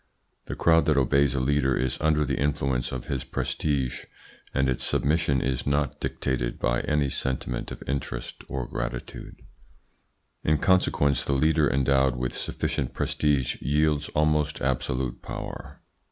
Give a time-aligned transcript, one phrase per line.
[0.45, 4.05] The crowd that obeys a leader is under the influence of his prestige,
[4.51, 9.43] and its submission is not dictated by any sentiment of interest or gratitude.
[10.43, 15.83] In consequence the leader endowed with sufficient prestige wields almost absolute power.